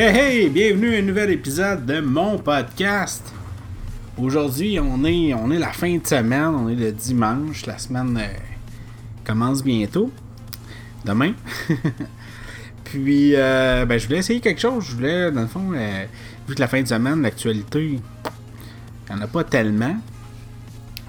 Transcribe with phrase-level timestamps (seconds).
[0.00, 3.34] Hey hey, bienvenue à un nouvel épisode de mon podcast.
[4.16, 8.28] Aujourd'hui, on est, la fin de semaine, on est le dimanche, la semaine euh,
[9.26, 10.12] commence bientôt.
[11.04, 11.32] Demain.
[12.84, 14.84] Puis, euh, ben, je voulais essayer quelque chose.
[14.88, 16.04] Je voulais, dans le fond, euh,
[16.46, 18.00] vu que la fin de semaine, l'actualité, il
[19.12, 19.96] n'y en a pas tellement.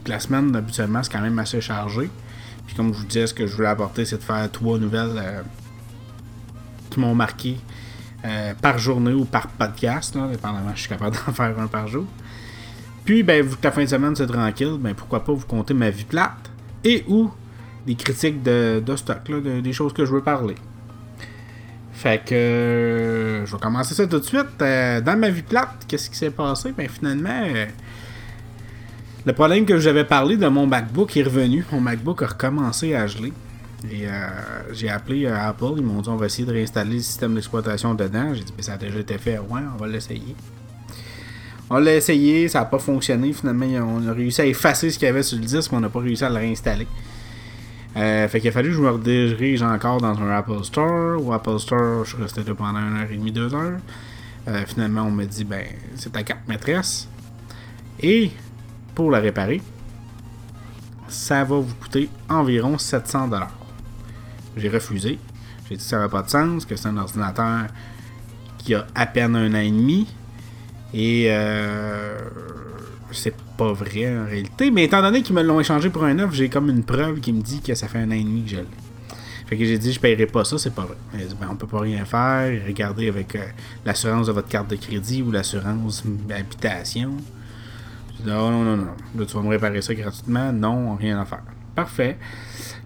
[0.07, 2.09] La semaine, habituellement, c'est quand même assez chargé.
[2.65, 5.43] Puis comme je vous disais, ce que je voulais apporter, c'est de faire trois nouvelles
[6.89, 7.55] qui m'ont marqué
[8.25, 11.87] euh, par journée ou par podcast, là, dépendamment, je suis capable d'en faire un par
[11.87, 12.05] jour.
[13.05, 15.73] Puis, ben, vu que la fin de semaine c'est tranquille, ben, pourquoi pas vous compter
[15.73, 16.51] ma vie plate
[16.83, 17.31] et ou
[17.85, 19.17] des critiques de, stock,
[19.63, 20.55] des choses que je veux parler.
[21.93, 24.61] Fait que euh, je vais commencer ça tout de suite.
[24.61, 26.71] Euh, dans ma vie plate, qu'est-ce qui s'est passé?
[26.71, 27.41] Ben finalement,
[29.25, 31.65] le problème que j'avais parlé de mon MacBook est revenu.
[31.71, 33.33] Mon MacBook a recommencé à geler.
[33.85, 34.11] Et euh,
[34.73, 37.93] j'ai appelé euh, Apple, ils m'ont dit on va essayer de réinstaller le système d'exploitation
[37.93, 38.33] dedans.
[38.33, 40.35] J'ai dit mais ça a déjà été fait, ouais, on va l'essayer.
[41.69, 43.31] On l'a essayé, ça n'a pas fonctionné.
[43.31, 45.81] Finalement, on a réussi à effacer ce qu'il y avait sur le disque, mais on
[45.81, 46.87] n'a pas réussi à le réinstaller.
[47.95, 51.23] Euh, fait qu'il a fallu que je me redirige encore dans un Apple Store.
[51.23, 53.77] Ou Apple Store, je suis resté là pendant une heure et demie, deux heures.
[54.65, 55.63] finalement, on m'a dit ben,
[55.95, 57.07] c'est ta carte maîtresse.
[58.01, 58.31] Et
[58.95, 59.61] pour la réparer,
[61.07, 63.27] ça va vous coûter environ 700
[64.59, 65.19] j'ai refusé.
[65.69, 67.67] J'ai dit que ça n'avait pas de sens, que c'est un ordinateur
[68.57, 70.07] qui a à peine un an et demi.
[70.93, 72.17] Et euh,
[73.11, 74.71] c'est pas vrai en réalité.
[74.71, 77.33] Mais étant donné qu'ils me l'ont échangé pour un neuf, j'ai comme une preuve qui
[77.33, 78.65] me dit que ça fait un an et demi que je l'ai.
[79.47, 80.95] Fait que j'ai dit je paierai pas ça, c'est pas vrai.
[81.13, 82.61] dit, ben, on peut pas rien faire.
[82.67, 83.45] Regardez avec euh,
[83.83, 87.13] l'assurance de votre carte de crédit ou l'assurance habitation.
[88.17, 88.77] J'ai dit non, non, non,
[89.15, 89.25] non.
[89.25, 90.51] tu vas me réparer ça gratuitement.
[90.53, 91.41] Non, rien à faire.
[91.79, 92.17] Parfait.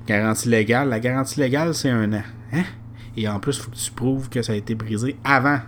[0.06, 0.90] Garantie légale.
[0.90, 2.22] La garantie légale, c'est un an.
[2.54, 2.62] Hein?
[3.18, 5.60] Et en plus, il faut que tu prouves que ça a été brisé avant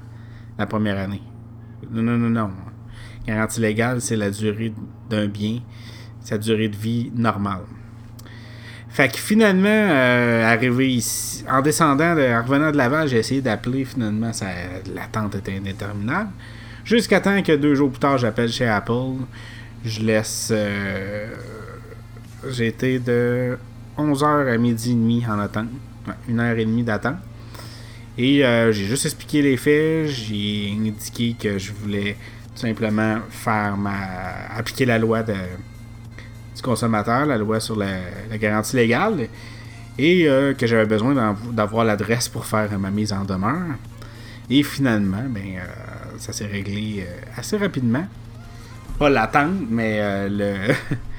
[0.59, 1.23] la première année.
[1.89, 2.51] Non, non, non, non.
[3.25, 4.71] Garantie légale, c'est la durée
[5.09, 5.61] d'un bien,
[6.21, 7.63] sa durée de vie normale.
[8.89, 13.85] Fait que finalement, euh, arrivé ici, en descendant, en revenant de Laval, j'ai essayé d'appeler.
[13.85, 14.29] Finalement,
[14.93, 16.29] l'attente était indéterminable.
[16.83, 19.15] Jusqu'à temps que deux jours plus tard, j'appelle chez Apple.
[19.83, 20.49] Je laisse.
[20.51, 21.33] Euh,
[22.49, 23.57] j'ai été de
[23.97, 25.67] 11h à midi et demi en attente.
[26.27, 27.17] une heure et demie d'attente.
[28.17, 30.07] Et euh, j'ai juste expliqué les faits.
[30.07, 32.15] J'ai indiqué que je voulais
[32.53, 33.91] tout simplement faire ma.
[34.55, 39.27] appliquer la loi de, du consommateur, la loi sur la, garantie légale.
[39.97, 43.75] Et euh, que j'avais besoin d'avoir l'adresse pour faire ma mise en demeure.
[44.49, 47.05] Et finalement, ben, euh, ça s'est réglé
[47.37, 48.05] assez rapidement.
[48.99, 50.73] Pas l'attente, mais le.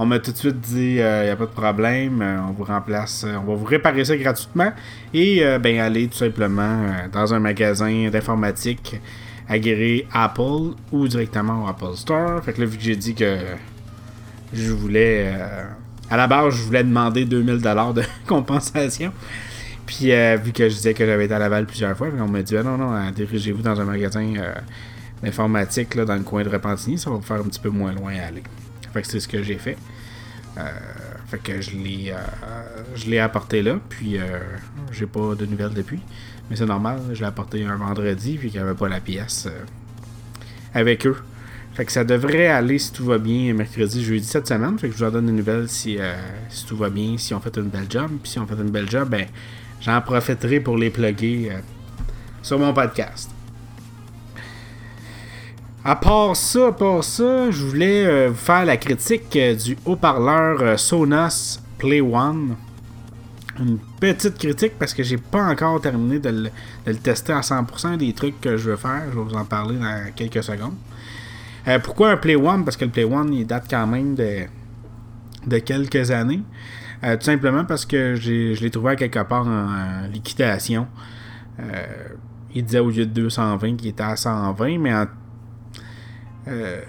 [0.00, 2.52] On m'a tout de suite dit, il euh, n'y a pas de problème, euh, on
[2.52, 4.72] vous remplace, euh, on va vous réparer ça gratuitement
[5.12, 9.00] et ben aller tout simplement dans un magasin d'informatique
[9.48, 12.40] agréé Apple ou directement au Apple Store.
[12.44, 13.38] Fait que là, vu que j'ai dit que
[14.52, 15.34] je voulais,
[16.08, 19.12] à la base, je voulais demander 2000$ de compensation.
[19.84, 20.12] Puis
[20.44, 22.62] vu que je disais que j'avais été à Laval plusieurs fois, on m'a dit ben
[22.62, 24.32] non, non, dirigez-vous dans un magasin
[25.24, 28.12] d'informatique dans le coin de Repentigny, ça va vous faire un petit peu moins loin
[28.14, 28.44] à aller.
[28.92, 29.76] Fait que c'est ce que j'ai fait.
[30.58, 30.62] Euh,
[31.26, 34.38] fait que je l'ai, euh, je apporté là, puis euh,
[34.90, 36.00] j'ai pas de nouvelles depuis.
[36.50, 39.48] Mais c'est normal, je l'ai apporté un vendredi, puis qu'il n'y avait pas la pièce
[40.74, 41.16] avec eux.
[41.74, 44.78] Fait que ça devrait aller si tout va bien mercredi, jeudi cette semaine.
[44.78, 45.98] Fait que je vous en donne des nouvelles si,
[46.48, 48.10] si tout va bien, si on fait une belle job.
[48.22, 49.26] Puis si on fait une belle job, ben
[49.80, 51.52] j'en profiterai pour les plugger
[52.42, 53.37] sur mon podcast.
[55.88, 59.74] À part ça, à part ça, je voulais euh, vous faire la critique euh, du
[59.86, 62.56] haut-parleur euh, Sonos Play One.
[63.58, 66.50] Une petite critique parce que j'ai pas encore terminé de
[66.84, 69.04] le, tester à 100% des trucs que je veux faire.
[69.10, 70.74] Je vais vous en parler dans quelques secondes.
[71.82, 72.66] pourquoi un Play One?
[72.66, 74.40] Parce que le Play One il date quand même de,
[75.46, 76.42] de quelques années.
[77.02, 80.86] tout simplement parce que je l'ai trouvé à quelque part en, liquidation.
[82.54, 85.06] il disait au lieu de 220 qu'il était à 120, mais en
[86.48, 86.80] euh,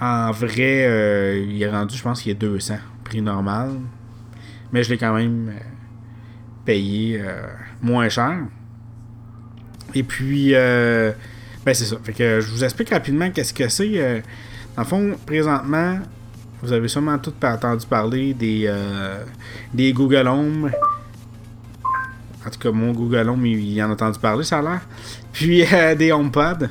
[0.00, 3.70] en vrai, euh, il est rendu, je pense qu'il est 200, prix normal.
[4.72, 5.60] Mais je l'ai quand même euh,
[6.64, 7.22] payé
[7.80, 8.38] moins cher.
[9.94, 11.14] Et puis, ben
[11.74, 11.96] c'est ça.
[12.02, 14.22] Fait que je vous explique rapidement qu'est-ce que c'est.
[14.76, 16.00] dans le fond, présentement,
[16.62, 18.70] vous avez sûrement tout entendu parler des,
[19.72, 20.70] des Google Home.
[22.44, 24.80] En tout cas, mon Google Home, il en a entendu parler, ça a l'air.
[25.32, 25.64] Puis
[25.96, 26.68] des HomePod.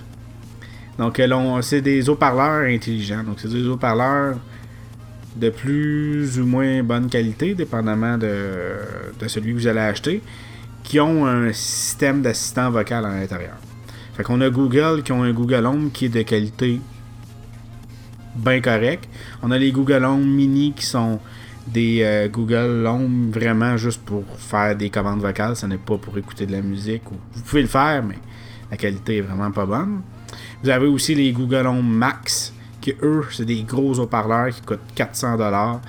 [0.97, 1.21] Donc,
[1.61, 3.23] c'est des haut-parleurs intelligents.
[3.23, 4.37] Donc, c'est des haut-parleurs
[5.35, 8.77] de plus ou moins bonne qualité, dépendamment de,
[9.27, 10.21] celui que vous allez acheter,
[10.83, 13.55] qui ont un système d'assistant vocal à l'intérieur.
[14.15, 16.79] Fait qu'on a Google qui ont un Google Home qui est de qualité
[18.35, 19.09] bien correcte.
[19.43, 21.19] On a les Google Home Mini qui sont
[21.67, 25.55] des euh, Google Home vraiment juste pour faire des commandes vocales.
[25.57, 27.01] Ce n'est pas pour écouter de la musique.
[27.33, 28.19] Vous pouvez le faire, mais
[28.71, 30.01] la qualité est vraiment pas bonne.
[30.65, 32.51] Vous avez aussi les Google Home Max,
[32.81, 35.79] qui eux, c'est des gros haut-parleurs qui coûtent 400 dollars.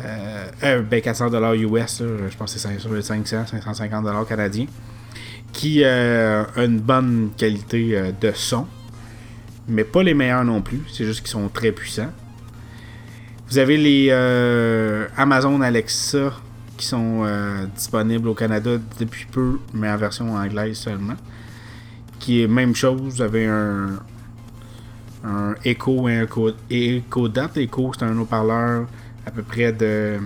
[0.00, 4.66] Euh, euh ben 400 dollars US, je pense que c'est 500, 550 dollars canadiens,
[5.52, 8.66] qui euh, a une bonne qualité euh, de son,
[9.68, 12.10] mais pas les meilleurs non plus, c'est juste qu'ils sont très puissants.
[13.48, 14.10] Vous avez les
[15.16, 16.32] Amazon Alexa
[16.76, 17.24] qui sont
[17.76, 21.14] disponibles au Canada depuis peu, mais en version anglaise seulement
[22.20, 23.20] qui est même chose.
[23.20, 23.98] Avez un,
[25.24, 26.26] un Echo et un
[26.70, 27.56] Echo Dot.
[27.56, 28.86] Echo, c'est un haut-parleur
[29.26, 30.18] à peu près de,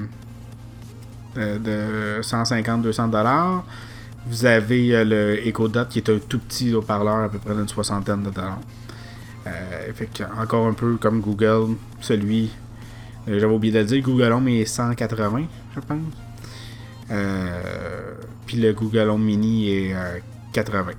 [1.35, 3.65] de, 150-200 dollars.
[4.27, 7.55] Vous avez euh, le Echo Dot qui est un tout petit haut-parleur à peu près
[7.55, 8.61] d'une soixantaine de dollars.
[9.47, 10.09] Euh, fait
[10.41, 12.51] encore un peu comme Google, celui,
[13.29, 15.43] euh, j'avais oublié de le dire, Google Home est 180,
[15.75, 15.99] je pense.
[18.47, 19.95] Puis le Google Home Mini est
[20.53, 20.93] 80.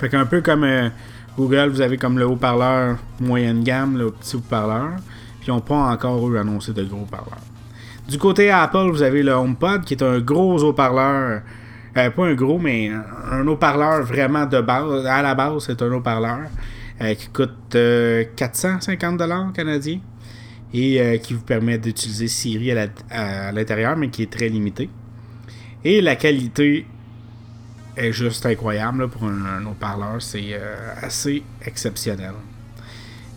[0.00, 0.88] Fait qu'un peu comme euh,
[1.36, 4.92] Google, vous avez comme le haut-parleur moyenne gamme, le petit haut-parleur.
[5.40, 7.42] Puis ils n'ont pas encore eu annoncé de gros haut-parleurs.
[8.08, 11.42] Du côté Apple, vous avez le HomePod qui est un gros haut-parleur.
[11.98, 12.90] Euh, pas un gros, mais
[13.30, 15.04] un haut-parleur vraiment de base.
[15.04, 16.48] À la base, c'est un haut-parleur
[17.02, 20.00] euh, qui coûte 450$ canadiens
[20.72, 22.72] et qui vous permet d'utiliser Siri
[23.10, 24.88] à l'intérieur, mais qui est très limité.
[25.84, 26.86] Et la qualité
[28.00, 30.20] est juste incroyable pour un, haut-parleur.
[30.20, 32.32] C'est euh, assez exceptionnel.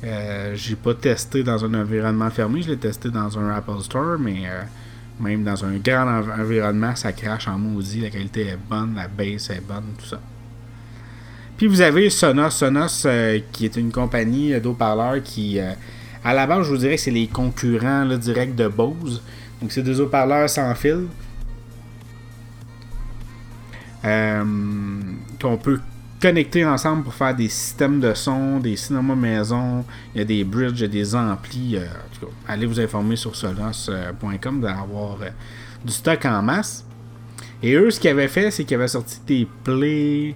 [0.04, 4.18] Euh, j'ai pas testé dans un environnement fermé, je l'ai testé dans un Apple Store,
[4.20, 4.64] mais euh,
[5.20, 8.02] même dans un grand environnement, ça crache en maudit.
[8.02, 10.20] La qualité est bonne, la base est bonne, tout ça.
[11.56, 13.08] Puis vous avez Sonos, Sonos
[13.52, 17.28] qui est une compagnie d'haut-parleurs qui, à la base, je vous dirais que c'est les
[17.28, 19.22] concurrents directs de Bose.
[19.62, 21.06] Donc c'est des haut-parleurs sans fil
[24.04, 25.80] qu'on peut
[26.24, 29.84] connecter ensemble pour faire des systèmes de son, des cinémas maison,
[30.16, 31.76] il y a des bridges, il y a des amplis.
[31.76, 31.86] Euh,
[32.48, 35.30] allez vous informer sur sonos.com d'avoir euh,
[35.84, 36.86] du stock en masse.
[37.62, 40.36] Et eux, ce qu'ils avaient fait, c'est qu'ils avaient sorti des Play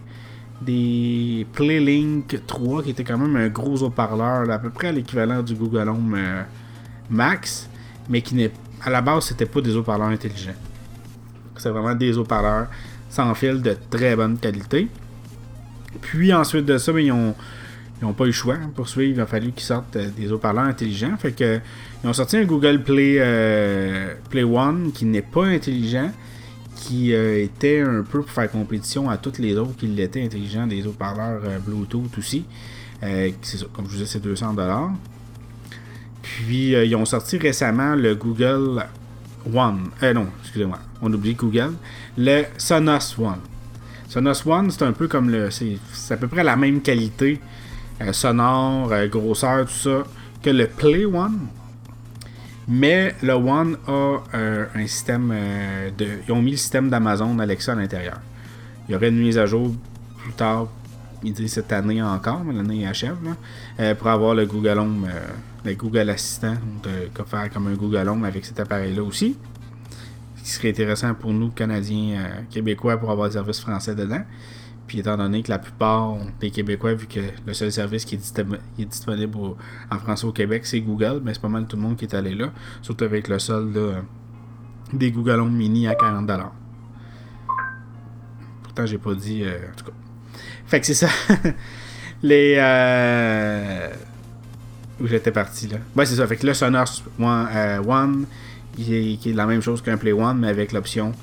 [0.61, 5.53] des PlayLink 3 qui était quand même un gros haut-parleur, à peu près l'équivalent du
[5.53, 6.17] Google Home
[7.09, 7.69] Max,
[8.09, 8.51] mais qui n'est
[8.83, 10.55] à la base c'était pas des haut-parleurs intelligents.
[11.57, 12.67] C'est vraiment des haut-parleurs
[13.09, 14.87] sans fil de très bonne qualité.
[16.01, 17.35] Puis ensuite de ça, ben, ils ont
[18.01, 19.17] n'ont pas eu le choix pour suivre.
[19.17, 21.15] Il a fallu qu'ils sortent euh, des haut-parleurs intelligents.
[21.17, 21.59] Fait que
[22.03, 26.11] ils ont sorti un Google Play euh, Play One qui n'est pas intelligent,
[26.75, 30.67] qui euh, était un peu pour faire compétition à toutes les autres qui l'étaient intelligents,
[30.67, 32.45] des haut-parleurs Bluetooth aussi.
[33.01, 34.55] comme je vous disais, c'est 200
[36.21, 38.83] Puis ils ont sorti récemment le Google
[39.53, 39.89] One.
[40.03, 41.73] Euh, non, excusez-moi, on oublie Google.
[42.17, 43.39] Le Sonos One.
[44.07, 45.49] Sonos One, c'est un peu comme le.
[45.51, 47.39] C'est à peu près la même qualité
[48.01, 50.03] euh, sonore, euh, grosseur, tout ça,
[50.43, 51.47] que le Play One.
[52.67, 55.33] Mais le One a euh, un système
[55.97, 56.07] de.
[56.27, 58.19] Ils ont mis le système d'Amazon Alexa à l'intérieur.
[58.87, 59.73] Il y aurait une mise à jour
[60.17, 60.67] plus tard,
[61.23, 65.07] il dit cette année encore, mais l'année achève, là, pour avoir le Google Home
[65.65, 69.37] le Google Assistant, de faire comme un Google Home avec cet appareil-là aussi.
[70.37, 74.21] Ce qui serait intéressant pour nous, Canadiens, euh, Québécois, pour avoir le service français dedans.
[74.87, 78.85] Puis étant donné que la plupart des Québécois, vu que le seul service qui est,
[78.85, 79.37] disponible
[79.91, 82.15] en français au Québec, c'est Google, mais c'est pas mal tout le monde qui est
[82.15, 84.05] allé là, surtout avec le solde
[84.93, 86.49] des Google Home Mini à 40$.
[88.63, 89.43] Pourtant, j'ai pas dit.
[89.43, 89.97] Euh, en tout cas.
[90.65, 91.09] Fait que c'est ça.
[92.23, 92.55] Les.
[92.57, 93.93] Euh,
[94.99, 95.77] où j'étais parti là.
[95.95, 96.27] Ouais, c'est ça.
[96.27, 98.25] Fait que le Sonos One, euh,
[98.75, 101.13] qui, est, la même chose qu'un Play One, mais avec l'option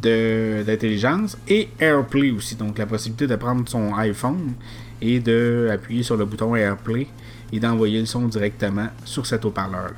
[0.00, 1.36] d'intelligence.
[1.48, 2.56] Et AirPlay aussi.
[2.56, 4.54] Donc la possibilité de prendre son iPhone
[5.00, 7.08] et d'appuyer sur le bouton AirPlay
[7.52, 9.92] et d'envoyer le son directement sur cet haut-parleur.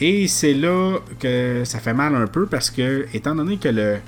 [0.00, 3.98] Et c'est là que ça fait mal un peu parce que, étant donné que le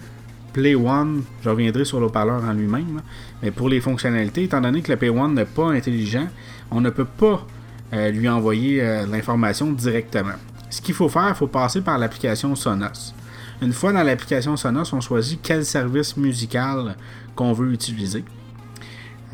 [0.53, 3.01] Play One, je reviendrai sur le haut-parleur en lui-même,
[3.43, 6.29] mais pour les fonctionnalités, étant donné que le Play One n'est pas intelligent,
[6.71, 7.47] on ne peut pas
[7.93, 10.35] euh, lui envoyer euh, l'information directement.
[10.71, 13.15] Ce qu'il faut faire, il faut passer par l'application Sonos.
[13.61, 16.97] Une fois dans l'application Sonos, on choisit quel service musical
[17.35, 18.25] qu'on veut utiliser.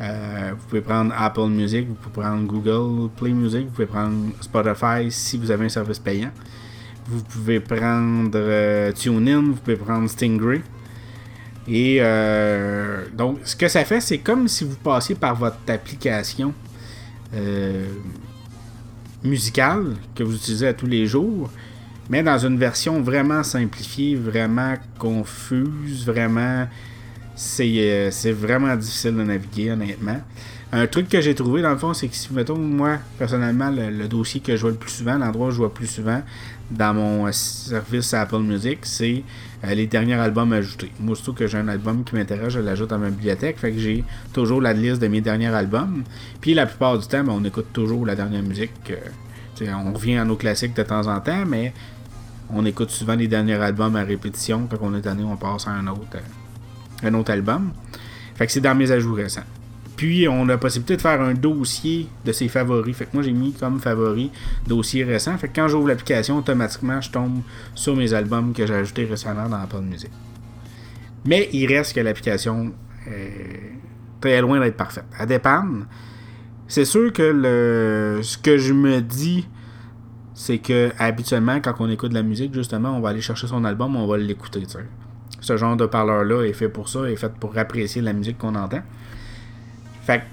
[0.01, 4.15] Euh, vous pouvez prendre Apple Music, vous pouvez prendre Google Play Music, vous pouvez prendre
[4.39, 6.31] Spotify si vous avez un service payant.
[7.07, 10.61] Vous pouvez prendre TuneIn, vous pouvez prendre Stingray.
[11.69, 12.01] Et
[13.13, 16.53] donc, ce que ça fait, c'est comme si vous passiez par votre application
[17.35, 17.85] euh,
[19.23, 21.51] musicale que vous utilisez à tous les jours,
[22.09, 26.67] mais dans une version vraiment simplifiée, vraiment confuse, vraiment.
[27.35, 30.19] C'est euh, vraiment difficile de naviguer, honnêtement.
[30.71, 34.07] Un truc que j'ai trouvé, dans le fond, c'est que si, mettons, moi, personnellement, le,
[34.07, 36.21] dossier que je vois le plus souvent, l'endroit où je vois le plus souvent
[36.71, 39.23] dans mon euh, service Apple Music, c'est
[39.63, 40.91] euh, les derniers albums ajoutés.
[40.99, 43.57] Moi, surtout que j'ai un album qui m'intéresse, je l'ajoute dans ma bibliothèque.
[43.57, 46.03] Fait que j'ai toujours la liste de mes derniers albums.
[46.41, 48.71] Puis la plupart du temps, ben, on écoute toujours la dernière musique.
[49.61, 51.73] on revient à nos classiques de temps en temps, mais
[52.51, 54.67] on écoute souvent les derniers albums à répétition.
[54.69, 57.71] Quand on est tanné, on passe à un autre, euh, un autre album.
[58.35, 59.43] Fait que c'est dans mes ajouts récents.
[59.99, 62.95] Puis on a la possibilité de faire un dossier de ses favoris.
[62.95, 64.31] Fait que moi j'ai mis comme favori
[64.65, 65.37] dossier récent.
[65.37, 67.41] Fait que quand j'ouvre l'application, automatiquement je tombe
[67.75, 70.09] sur mes albums que j'ai ajoutés récemment dans Apple Music.
[71.25, 72.71] Mais il reste que l'application
[73.07, 73.73] est
[74.21, 75.03] très loin d'être parfaite.
[75.19, 75.65] Elle dépend.
[76.69, 79.49] C'est sûr que ce que je me dis
[80.33, 83.65] c'est que habituellement, quand on écoute de la musique, justement, on va aller chercher son
[83.65, 84.63] album, on va l'écouter.
[85.41, 88.55] Ce genre de parleur-là est fait pour ça, est fait pour apprécier la musique qu'on
[88.55, 88.79] entend.
[90.09, 90.23] Fait que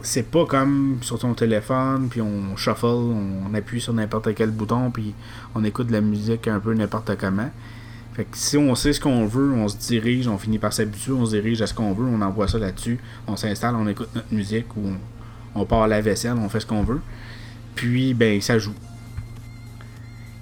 [0.00, 4.90] c'est pas comme sur ton téléphone, puis on shuffle, on appuie sur n'importe quel bouton,
[4.90, 5.12] puis
[5.54, 7.50] on écoute de la musique un peu n'importe comment.
[8.14, 11.12] Fait que si on sait ce qu'on veut, on se dirige, on finit par s'habituer,
[11.12, 14.08] on se dirige à ce qu'on veut, on envoie ça là-dessus, on s'installe, on écoute
[14.14, 14.90] notre musique, ou
[15.54, 17.02] on, part à la vaisselle, on fait ce qu'on veut.
[17.74, 18.72] Puis, ben, ça joue.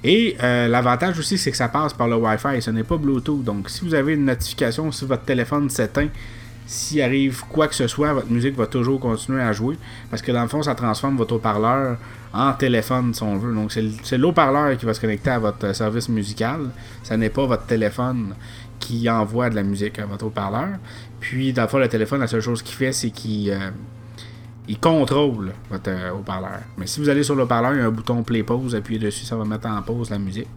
[0.04, 3.42] Et euh, l'avantage aussi, c'est que ça passe par le Wi-Fi, ce n'est pas Bluetooth.
[3.42, 6.10] Donc, si vous avez une notification si votre téléphone s'éteint,
[6.68, 9.78] s'il arrive quoi que ce soit, votre musique va toujours continuer à jouer.
[10.10, 11.96] Parce que dans le fond, ça transforme votre haut-parleur
[12.34, 13.54] en téléphone, si on veut.
[13.54, 16.68] Donc, c'est l'haut-parleur qui va se connecter à votre service musical.
[17.02, 18.34] Ce n'est pas votre téléphone
[18.78, 20.76] qui envoie de la musique à votre haut-parleur.
[21.20, 23.50] Puis, dans le fond, le téléphone, la seule chose qu'il fait, c'est qu'il.
[23.50, 23.70] Euh,
[24.70, 26.60] il contrôle votre euh, haut-parleur.
[26.76, 29.00] Mais si vous allez sur le haut-parleur, il y a un bouton play pause, appuyez
[29.00, 30.48] dessus, ça va mettre en pause la musique.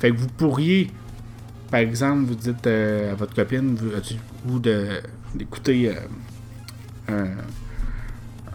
[0.00, 0.90] Fait que vous pourriez,
[1.70, 3.78] par exemple, vous dites euh, à votre copine
[4.48, 4.58] ou
[5.34, 5.94] d'écouter
[7.08, 7.26] euh,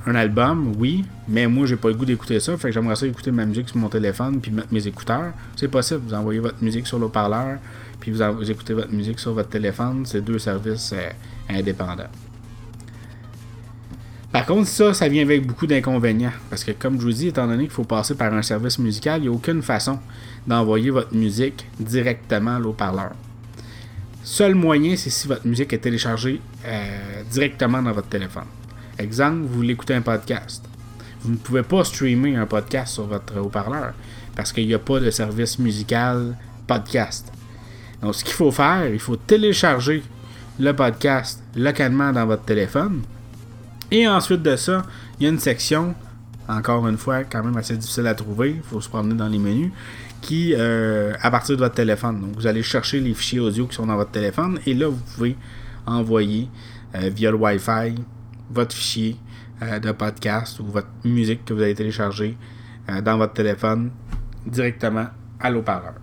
[0.05, 3.05] un, album, oui, mais moi j'ai pas le goût d'écouter ça, fait que j'aimerais ça
[3.07, 5.33] écouter ma musique sur mon téléphone puis mettre mes écouteurs.
[5.55, 7.57] C'est possible, vous envoyez votre musique sur le haut-parleur
[7.99, 10.93] puis vous, vous, écoutez votre musique sur votre téléphone, c'est deux services
[11.49, 12.09] indépendants.
[14.31, 16.33] Par contre, ça, ça vient avec beaucoup d'inconvénients.
[16.49, 19.19] Parce que, comme je vous dis, étant donné qu'il faut passer par un service musical,
[19.19, 19.99] il n'y a aucune façon
[20.45, 23.11] d'envoyer votre musique directement à l'eau-parleur.
[24.29, 28.47] Seul moyen, c'est si votre musique est téléchargée euh, directement dans votre téléphone.
[28.99, 30.65] Exemple, vous voulez écouter un podcast.
[31.21, 33.93] Vous ne pouvez pas streamer un podcast sur votre haut-parleur
[34.35, 36.35] parce qu'il n'y a pas de service musical
[36.67, 37.31] podcast.
[38.01, 40.03] Donc, ce qu'il faut faire, il faut télécharger
[40.59, 43.03] le podcast localement dans votre téléphone
[43.89, 44.83] et ensuite de ça,
[45.17, 45.95] il y a une section,
[46.47, 49.39] encore une fois, quand même assez difficile à trouver, il faut se promener dans les
[49.39, 49.71] menus,
[50.21, 52.21] qui, euh, à partir de votre téléphone.
[52.21, 55.01] Donc, vous allez chercher les fichiers audio qui sont dans votre téléphone et là, vous
[55.15, 55.35] pouvez
[55.85, 56.49] envoyer
[56.95, 57.95] euh, via le Wi-Fi
[58.49, 59.17] votre fichier
[59.61, 62.37] euh, de podcast ou votre musique que vous avez téléchargé
[63.03, 63.91] dans votre téléphone
[64.45, 65.07] directement
[65.41, 65.95] à l'eau-parleur.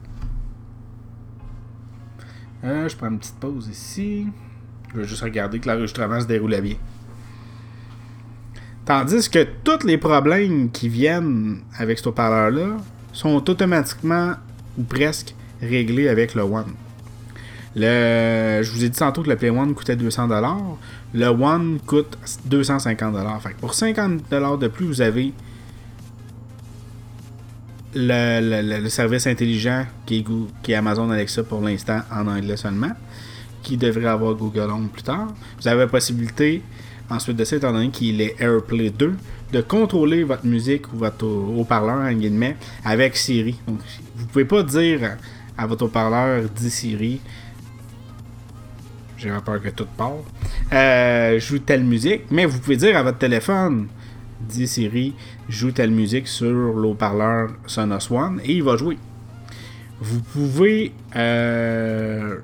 [2.63, 4.27] je prends une petite pause ici.
[4.93, 6.77] Je vais juste regarder que l'enregistrement se déroule bien.
[8.85, 12.77] Tandis que tous les problèmes qui viennent avec ce haut-parleur-là
[13.13, 14.35] sont automatiquement
[14.77, 16.75] ou presque réglés avec le One.
[17.77, 20.77] Je vous ai dit tantôt que le Play One coûtait 200$.
[21.15, 23.41] Le One coûte 250$.
[23.41, 25.33] Fait pour 50$ de plus, vous avez
[27.95, 30.25] le, service intelligent qui
[30.63, 32.93] qui est Amazon Alexa pour l'instant en anglais seulement,
[33.63, 35.29] qui devrait avoir Google Home plus tard.
[35.61, 36.63] Vous avez la possibilité
[37.11, 39.15] Ensuite de ça, étant donné qu'il est AirPlay 2,
[39.53, 43.61] de contrôler votre musique ou votre haut-parleur, guillemets, avec Siri.
[43.69, 43.79] Donc,
[44.17, 45.17] vous pouvez pas dire
[45.57, 47.21] à votre haut-parleur, dis Siri,
[49.19, 50.17] j'ai peur que tout part,
[50.73, 53.89] euh, joue telle musique, mais vous pouvez dire à votre téléphone,
[54.41, 55.15] dis Siri,
[55.49, 58.99] joue telle musique sur l'haut-parleur Sonos One, et il va jouer.
[60.01, 62.39] Vous pouvez euh,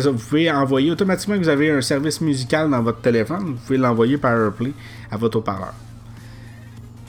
[0.00, 3.78] vous pouvez envoyer automatiquement que vous avez un service musical dans votre téléphone, vous pouvez
[3.78, 4.72] l'envoyer par AirPlay
[5.10, 5.74] à votre haut-parleur.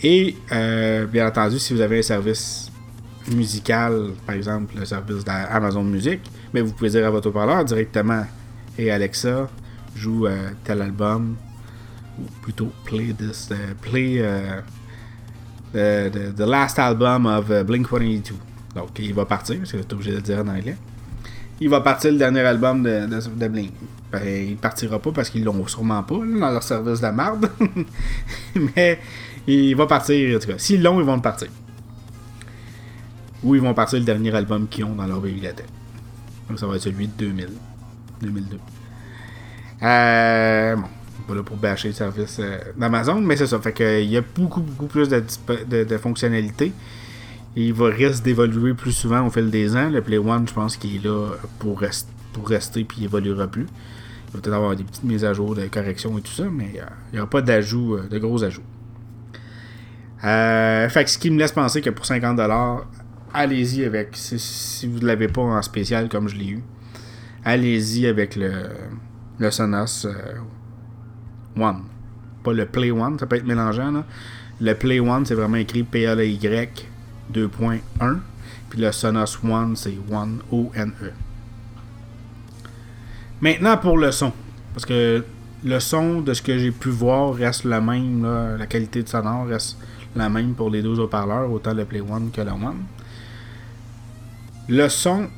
[0.02, 2.70] Et euh, bien entendu, si vous avez un service
[3.32, 6.20] musical, par exemple le service d'Amazon Music,
[6.54, 8.26] mais vous pouvez dire à votre haut-parleur directement
[8.78, 9.48] Et Alexa,
[9.96, 11.38] joue euh, tel album,
[12.20, 14.62] ou plutôt play this, uh, play uh,
[15.74, 18.36] the, the, last album of Blink 182.
[18.76, 20.76] Donc il va partir, parce que vous êtes obligé de le dire en anglais
[21.64, 23.72] il va partir le dernier album de, de, Blink.
[24.12, 27.50] Ben, il partira pas parce qu'ils l'ont sûrement pas dans leur service de marde.
[28.76, 29.00] Mais
[29.48, 30.58] il va partir, en tout cas.
[30.58, 31.48] S'ils l'ont, ils vont le partir.
[33.44, 35.68] Ou ils vont partir le dernier album qu'ils ont dans leur bibliothèque.
[36.50, 37.48] Donc ça va être celui de 2000.
[38.22, 38.58] 2002.
[39.84, 40.88] Euh, bon,
[41.26, 43.58] pas là pour bâcher le service euh, d'Amazon, mais c'est ça.
[43.60, 45.24] Fait qu'il y a beaucoup, beaucoup plus de,
[45.66, 46.74] de, fonctionnalités.
[47.56, 49.90] Il va risque d'évoluer plus souvent au fil des ans.
[49.90, 53.66] Le Play One, je pense qu'il est là pour, rester puis il évoluera plus.
[53.66, 56.74] Il va peut-être avoir des petites mises à jour de correction et tout ça, mais
[56.78, 58.64] euh, il n'y aura pas d'ajout, de gros ajouts.
[60.20, 62.84] fait que ce qui me laisse penser que pour 50$,
[63.34, 64.10] allez-y avec.
[64.14, 66.64] Si, vous ne l'avez pas en spécial comme je l'ai eu,
[67.44, 68.52] allez-y avec le,
[69.40, 70.40] le Sonos euh,
[71.58, 71.84] One.
[72.44, 73.92] Pas le Play One, ça peut être mélangeant.
[73.92, 74.06] Là.
[74.62, 76.88] Le Play One, c'est vraiment écrit P-L-Y
[77.32, 78.20] 2.1.
[78.70, 81.12] Puis le Sonos One, c'est One O-N-E.
[83.42, 84.32] Maintenant pour le son.
[84.74, 85.24] Parce que
[85.64, 88.26] le son, de ce que j'ai pu voir, reste le même.
[88.58, 89.78] La qualité de sonore reste
[90.16, 92.84] la même pour les deux haut-parleurs, autant le Play One que le One.
[94.68, 95.30] Le son,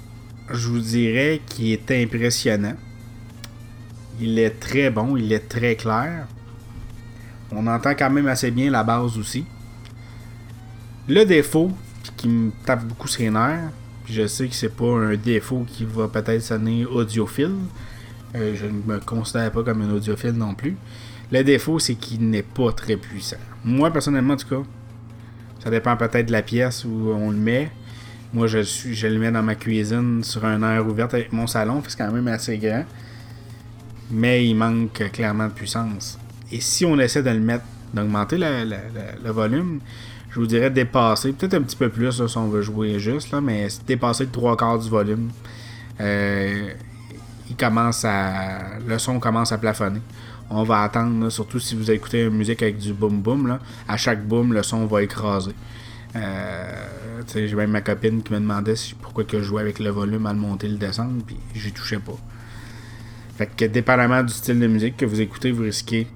[0.51, 2.75] je vous dirais qu'il est impressionnant.
[4.19, 6.27] Il est très bon, il est très clair.
[7.51, 9.45] On entend quand même assez bien la base aussi.
[11.07, 11.71] Le défaut,
[12.17, 13.69] qui me tape beaucoup sur les nerfs,
[14.09, 17.55] je sais que c'est pas un défaut qui va peut-être sonner audiophile.
[18.35, 20.75] Euh, je ne me considère pas comme un audiophile non plus.
[21.31, 23.37] Le défaut, c'est qu'il n'est pas très puissant.
[23.63, 24.63] Moi, personnellement, en tout cas,
[25.63, 27.71] ça dépend peut-être de la pièce où on le met.
[28.33, 31.83] Moi, je, je le mets dans ma cuisine sur un air ouvert avec mon salon,
[31.87, 32.85] c'est quand même assez grand.
[34.09, 36.17] Mais il manque clairement de puissance.
[36.51, 37.63] Et si on essaie de le mettre,
[37.95, 39.79] d'augmenter le, volume,
[40.29, 43.41] je vous dirais dépasser, peut-être un petit peu plus si on veut jouer juste, là,
[43.41, 45.29] mais dépasser de trois quarts du volume.
[46.01, 46.69] Euh,
[47.49, 48.79] il commence à.
[48.85, 50.01] Le son commence à plafonner.
[50.49, 54.27] On va attendre, surtout si vous écoutez une musique avec du boom boom, à chaque
[54.27, 55.53] boom, le son va écraser.
[56.15, 60.25] Euh, j'ai même ma copine qui me demandait pourquoi que je jouais avec le volume
[60.27, 62.17] à le monter le descendre, puis j'y touchais pas.
[63.37, 66.07] Fait que dépendamment du style de musique que vous écoutez, vous risquez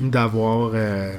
[0.00, 1.14] d'avoir euh,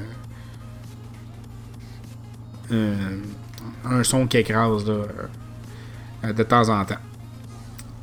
[2.71, 6.95] un son qui écrase euh, de temps en temps.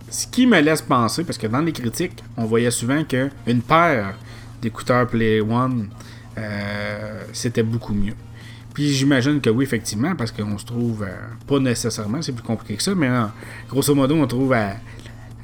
[0.09, 4.15] Ce qui me laisse penser, parce que dans les critiques, on voyait souvent qu'une paire
[4.62, 5.89] d'écouteurs Play One,
[6.39, 8.15] euh, c'était beaucoup mieux.
[8.73, 11.15] Puis j'imagine que oui, effectivement, parce qu'on se trouve, euh,
[11.47, 13.09] pas nécessairement, c'est plus compliqué que ça, mais
[13.69, 14.77] grosso modo, on trouve à,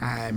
[0.03, 0.33] euh,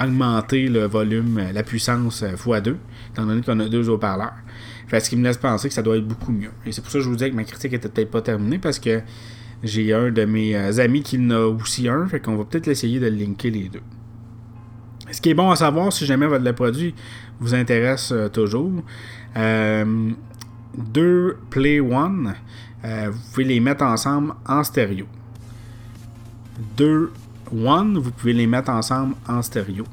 [0.00, 2.74] augmenter le volume, euh, la puissance x2,
[3.12, 4.34] étant donné qu'on a deux haut-parleurs.
[4.88, 6.50] Fait ce qui me laisse penser que ça doit être beaucoup mieux.
[6.66, 8.58] Et c'est pour ça que je vous disais que ma critique était peut-être pas terminée,
[8.58, 9.00] parce que
[9.62, 12.98] j'ai un de mes amis qui en a aussi un, fait qu'on va peut-être essayer
[12.98, 13.82] de linker les deux.
[15.10, 16.94] Ce qui est bon à savoir, si jamais votre produit
[17.38, 18.82] vous intéresse toujours,
[20.76, 22.34] deux Play One,
[22.84, 25.06] euh, vous pouvez les mettre ensemble en stéréo.
[26.76, 27.12] Deux
[27.52, 29.84] One, vous pouvez les mettre ensemble en stéréo.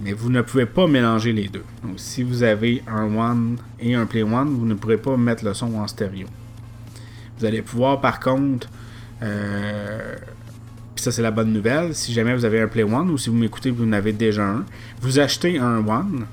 [0.00, 1.64] Mais vous ne pouvez pas mélanger les deux.
[1.82, 5.44] Donc, si vous avez un One et un Play One, vous ne pourrez pas mettre
[5.44, 6.26] le son en stéréo.
[7.38, 8.68] Vous allez pouvoir, par contre,
[9.22, 10.16] euh,
[10.96, 13.36] ça c'est la bonne nouvelle, si jamais vous avez un Play One ou si vous
[13.36, 14.64] m'écoutez, vous en avez déjà un,
[15.00, 16.26] vous achetez un One,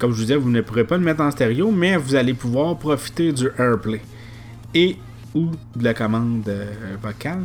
[0.00, 2.32] comme je vous disais, vous ne pourrez pas le mettre en stéréo, mais vous allez
[2.32, 4.00] pouvoir profiter du AirPlay
[4.74, 4.96] et
[5.34, 7.42] ou de la commande euh, vocale.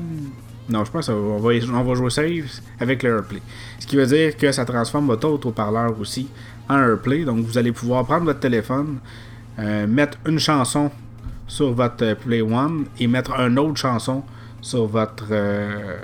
[0.67, 3.41] Non, je pense qu'on va, on va jouer safe avec le AirPlay.
[3.80, 6.28] Ce qui veut dire que ça transforme votre autre haut-parleur aussi
[6.67, 7.23] en AirPlay.
[7.23, 8.97] Donc vous allez pouvoir prendre votre téléphone,
[9.60, 10.89] euh, mettre une chanson
[11.47, 14.23] sur votre Play One et mettre une autre chanson
[14.62, 15.99] sur votre euh,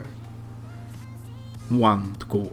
[1.71, 2.51] One tout court.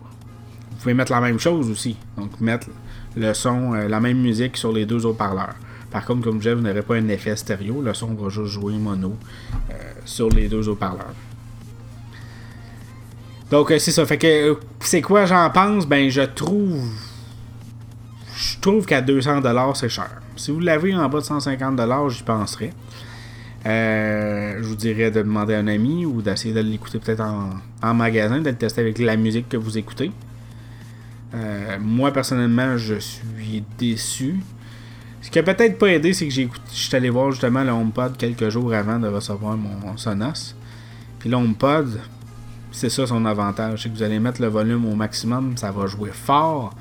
[0.70, 1.96] Vous pouvez mettre la même chose aussi.
[2.16, 2.68] Donc mettre
[3.16, 5.56] le son, euh, la même musique sur les deux haut-parleurs.
[5.90, 7.82] Par contre, comme je disais, vous n'aurez pas un effet stéréo.
[7.82, 9.16] Le son va juste jouer mono
[9.70, 11.14] euh, sur les deux haut-parleurs.
[13.50, 14.04] Donc, euh, c'est ça.
[14.06, 15.86] Fait que, c'est quoi j'en pense?
[15.86, 16.82] Ben, je trouve.
[18.36, 20.10] Je trouve qu'à 200$, c'est cher.
[20.36, 22.72] Si vous l'avez en bas de 150$, j'y penserais.
[23.64, 27.50] je vous dirais de demander à un ami ou d'essayer de l'écouter peut-être en,
[27.82, 30.12] en, magasin, de le tester avec la musique que vous écoutez.
[31.34, 34.36] Euh, moi, personnellement, je suis déçu.
[35.20, 37.70] Ce qui a peut-être pas aidé, c'est que j'ai je suis allé voir justement le
[37.70, 40.54] HomePod quelques jours avant de recevoir mon Sonos.
[41.18, 42.00] Puis le HomePod,
[42.70, 43.82] c'est ça son avantage.
[43.82, 46.74] C'est que vous allez mettre le volume au maximum, ça va jouer fort.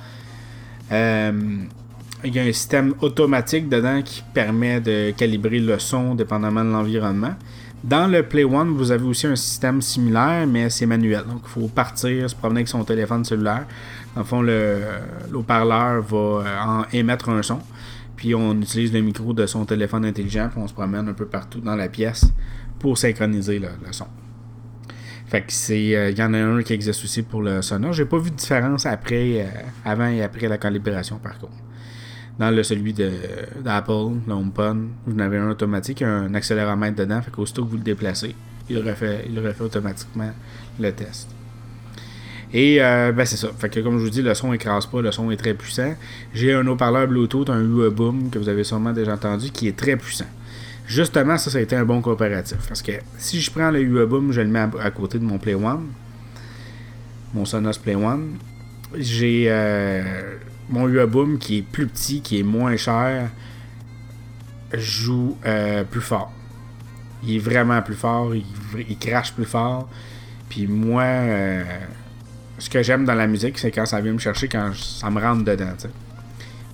[0.92, 1.32] Euh,
[2.24, 6.72] il y a un système automatique dedans qui permet de calibrer le son dépendamment de
[6.72, 7.36] l'environnement.
[7.84, 11.24] Dans le Play One, vous avez aussi un système similaire, mais c'est manuel.
[11.30, 13.66] Donc, il faut partir, se promener avec son téléphone cellulaire.
[14.16, 14.80] En fond, le,
[15.34, 17.60] haut-parleur va euh, en émettre un son.
[18.16, 21.28] Puis on utilise le micro de son téléphone intelligent, puis on se promène un peu
[21.28, 22.26] partout dans la pièce
[22.80, 24.08] pour synchroniser le, son.
[25.28, 25.82] Fait que c'est.
[25.82, 27.94] Il euh, y en a un qui existe aussi pour le Sonos.
[27.94, 29.46] J'ai pas vu de différence après, euh,
[29.84, 31.54] avant et après la calibration par contre.
[32.40, 37.32] Dans le celui d'Apple, le HomePod, vous en avez un automatique, un accéléromètre dedans, fait
[37.32, 38.36] qu'aussitôt que vous le déplacez,
[38.70, 40.32] il refait, il refait automatiquement
[40.80, 41.30] le test.
[42.54, 43.50] Et euh, ben c'est ça.
[43.58, 45.96] Fait que comme je vous dis, le son écrase pas, le son est très puissant.
[46.34, 49.98] J'ai un haut-parleur Bluetooth, un U-Boom que vous avez sûrement déjà entendu, qui est très
[49.98, 50.28] puissant.
[50.88, 52.58] Justement, ça, ça a été un bon coopératif.
[52.68, 55.54] Parce que si je prends le U-Boom, je le mets à, côté de mon Play
[55.54, 55.88] One,
[57.34, 58.38] mon Sonos Play One,
[58.96, 60.38] j'ai euh,
[60.70, 63.30] mon U-Boom qui est plus petit, qui est moins cher,
[64.74, 66.32] joue euh, plus fort.
[67.24, 68.46] Il est vraiment plus fort, il,
[68.90, 69.90] il crache plus fort.
[70.50, 71.04] Puis moi,
[72.58, 75.22] ce que j'aime dans la musique, c'est quand ça vient me chercher, quand ça me
[75.22, 75.74] rentre dedans.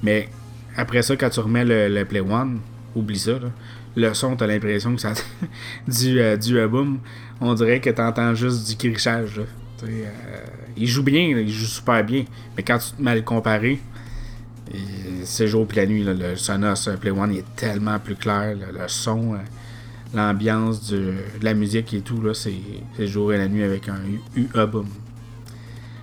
[0.01, 0.29] Mais
[0.75, 2.59] après ça, quand tu remets le, Play One,
[2.95, 3.33] oublie ça.
[3.95, 5.13] Le son, t'as l'impression que ça.
[5.87, 6.99] du, euh, du boom,
[7.39, 9.41] on dirait que t'entends juste du crichage.
[9.83, 10.05] Euh,
[10.77, 12.25] il joue bien, il joue super bien.
[12.57, 13.79] Mais quand tu te mets le comparer,
[15.23, 16.03] c'est jour et la nuit.
[16.03, 18.55] le Sonos Play One est tellement plus clair.
[18.55, 19.37] le son, euh,
[20.13, 23.99] l'ambiance de la musique et tout, c'est jour et la nuit avec un
[24.35, 24.87] UA Boom.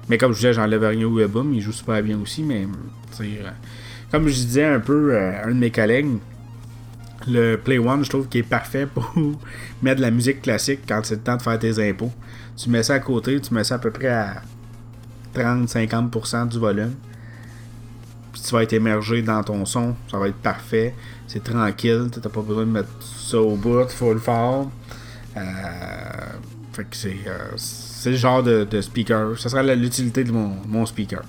[0.08, 2.66] Mais comme je disais, j'enlève rien au Boom, il joue super bien aussi, mais
[3.20, 3.50] euh,
[4.10, 6.18] comme je disais un peu euh, un de mes collègues,
[7.28, 9.12] le Play One, je trouve qu'il est parfait pour
[9.82, 12.12] mettre de la musique classique quand c'est le temps de faire tes impôts.
[12.56, 14.42] Tu mets ça à côté, tu mets ça à peu près à
[15.34, 16.94] 30-50% du volume.
[18.32, 20.94] Puis tu vas être émergé dans ton son, ça va être parfait.
[21.26, 24.70] C'est tranquille, t'as pas besoin de mettre ça au bout, full fort.
[25.36, 25.40] Euh,
[26.72, 27.16] fait que c'est
[27.56, 29.38] c'est le genre de, speaker.
[29.38, 31.22] Ça sera l'utilité de mon, speaker.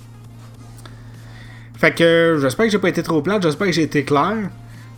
[1.75, 4.49] Fait que j'espère que j'ai pas été trop plate, j'espère que j'ai été clair.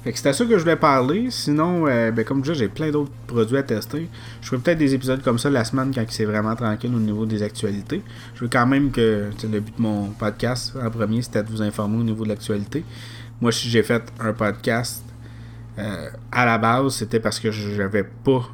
[0.03, 1.31] Fait que c'était ça que je voulais parler.
[1.31, 4.09] Sinon, euh, ben, comme je j'ai plein d'autres produits à tester.
[4.41, 7.25] Je ferai peut-être des épisodes comme ça la semaine quand c'est vraiment tranquille au niveau
[7.25, 8.01] des actualités.
[8.35, 11.61] Je veux quand même que le but de mon podcast en premier, c'était de vous
[11.61, 12.83] informer au niveau de l'actualité.
[13.39, 15.05] Moi, si j'ai fait un podcast
[15.79, 18.49] euh, à la base, c'était parce que j'avais pas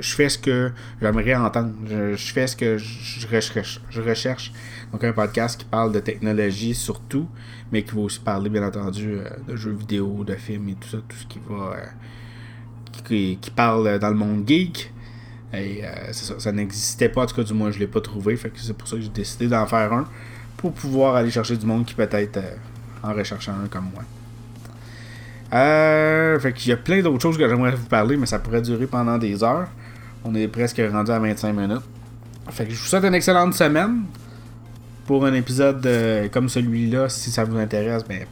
[0.00, 1.72] je fais ce que j'aimerais entendre.
[1.86, 4.52] Je, fais ce que je recherche, je recherche.
[4.92, 7.28] Donc un podcast qui parle de technologie surtout,
[7.72, 10.88] mais qui va aussi parler bien entendu euh, de jeux vidéo, de films et tout
[10.88, 14.92] ça, tout ce qui va euh, qui, parle dans le monde geek.
[15.52, 18.36] Et euh, ça, n'existait pas, en tout cas du moins je l'ai pas trouvé.
[18.36, 20.08] Fait que c'est pour ça que j'ai décidé d'en faire un.
[20.56, 22.40] Pour pouvoir aller chercher du monde qui peut-être
[23.02, 24.02] en recherche un comme moi.
[25.54, 28.62] Euh, fait qu'il y a plein d'autres choses que j'aimerais vous parler, mais ça pourrait
[28.62, 29.68] durer pendant des heures.
[30.24, 31.82] On est presque rendu à 25 minutes.
[32.50, 34.04] Fait je vous souhaite une excellente semaine.
[35.06, 38.24] Pour un épisode euh, comme celui-là, si ça vous intéresse, ben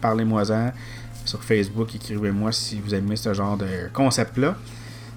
[0.00, 0.72] parlez-moi-en
[1.26, 4.56] sur Facebook, écrivez-moi si vous aimez ce genre de concept-là.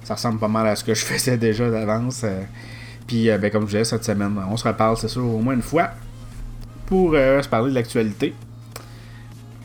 [0.04, 2.22] Ça ressemble pas mal à ce que je faisais déjà d'avance.
[2.24, 2.42] Euh.
[3.06, 5.54] puis, euh, ben, comme je disais, cette semaine, on se reparle, c'est sûr, au moins
[5.54, 5.90] une fois
[6.84, 8.34] pour se parler de l'actualité.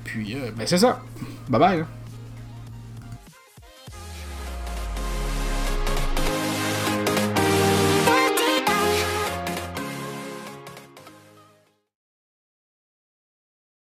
[0.04, 1.02] Puis, ben, c'est ça.
[1.50, 1.86] Bye bye.